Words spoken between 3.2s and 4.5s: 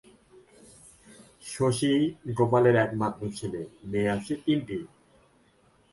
ছেলে, মেয়ে আছে